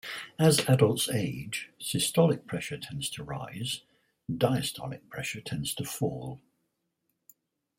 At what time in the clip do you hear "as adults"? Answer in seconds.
0.39-1.09